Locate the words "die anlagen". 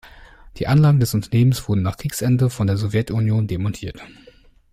0.57-0.99